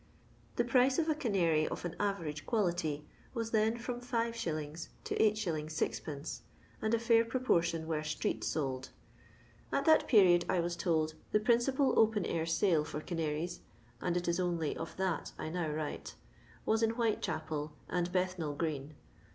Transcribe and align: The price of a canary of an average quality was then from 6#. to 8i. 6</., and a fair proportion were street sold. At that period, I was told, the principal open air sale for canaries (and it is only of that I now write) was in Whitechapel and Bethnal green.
The 0.55 0.63
price 0.63 0.97
of 0.97 1.09
a 1.09 1.13
canary 1.13 1.67
of 1.67 1.85
an 1.85 1.95
average 1.99 2.47
quality 2.47 3.05
was 3.35 3.51
then 3.51 3.77
from 3.77 4.01
6#. 4.01 4.87
to 5.03 5.15
8i. 5.15 5.65
6</., 5.65 6.39
and 6.81 6.93
a 6.95 6.97
fair 6.97 7.23
proportion 7.23 7.85
were 7.85 8.01
street 8.01 8.43
sold. 8.43 8.89
At 9.71 9.85
that 9.85 10.07
period, 10.07 10.43
I 10.49 10.59
was 10.59 10.75
told, 10.75 11.13
the 11.31 11.39
principal 11.39 11.93
open 11.99 12.25
air 12.25 12.47
sale 12.47 12.83
for 12.83 12.99
canaries 12.99 13.59
(and 14.01 14.17
it 14.17 14.27
is 14.27 14.39
only 14.39 14.75
of 14.75 14.97
that 14.97 15.33
I 15.37 15.49
now 15.49 15.69
write) 15.69 16.15
was 16.65 16.81
in 16.81 16.89
Whitechapel 16.97 17.71
and 17.87 18.11
Bethnal 18.11 18.55
green. 18.55 18.95